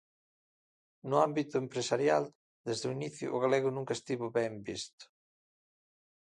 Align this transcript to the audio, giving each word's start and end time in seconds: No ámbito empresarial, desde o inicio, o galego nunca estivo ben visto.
No 1.09 1.17
ámbito 1.27 1.55
empresarial, 1.63 2.23
desde 2.67 2.85
o 2.89 2.93
inicio, 2.97 3.27
o 3.35 3.41
galego 3.43 3.69
nunca 3.73 3.93
estivo 3.99 4.25
ben 4.37 4.53
visto. 4.69 5.05